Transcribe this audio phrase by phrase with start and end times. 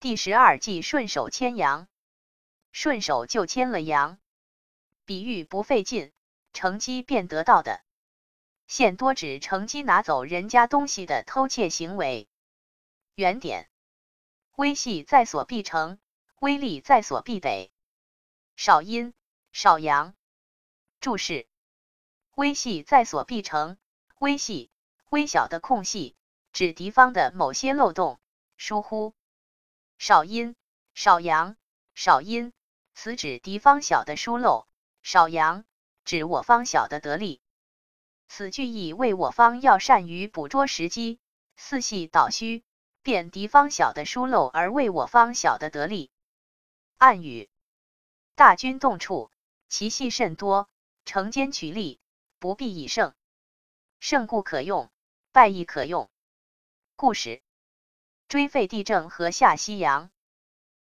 [0.00, 1.86] 第十二计顺手牵羊，
[2.72, 4.16] 顺手就牵了羊，
[5.04, 6.10] 比喻不费劲，
[6.54, 7.82] 乘机便得到的。
[8.66, 12.30] 现多指乘机拿走人家东西的偷窃行为。
[13.14, 13.68] 原点：
[14.56, 15.98] 微细在所必成，
[16.38, 17.70] 微利在所必得。
[18.56, 19.12] 少阴、
[19.52, 20.14] 少阳。
[21.00, 21.46] 注释：
[22.36, 23.76] 微细在所必成，
[24.18, 24.70] 微细、
[25.10, 26.16] 微小的空隙，
[26.54, 28.18] 指敌方的某些漏洞、
[28.56, 29.12] 疏忽。
[30.00, 30.56] 少阴、
[30.94, 31.58] 少阳、
[31.94, 32.54] 少阴，
[32.94, 34.66] 此指敌方小的疏漏；
[35.02, 35.66] 少阳，
[36.06, 37.42] 指我方小的得利。
[38.26, 41.20] 此句意为我方要善于捕捉时机，
[41.54, 42.64] 四系导虚，
[43.02, 46.10] 变敌方小的疏漏而为我方小的得利。
[46.96, 47.50] 暗语：
[48.34, 49.30] 大军动处，
[49.68, 50.70] 其细甚多，
[51.04, 52.00] 乘间取利，
[52.38, 53.12] 不必以胜。
[53.98, 54.90] 胜固可用，
[55.30, 56.10] 败亦可用。
[56.96, 57.42] 故事。
[58.30, 60.08] 追废帝政和下西洋。